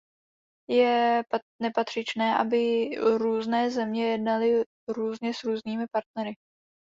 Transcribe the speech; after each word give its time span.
Je 0.69 1.23
nepatřičné, 1.61 2.37
aby 2.37 2.89
různé 3.17 3.71
země 3.71 4.11
jednaly 4.11 4.63
různě 4.97 5.33
s 5.33 5.43
různými 5.43 5.85
partnery. 5.91 6.35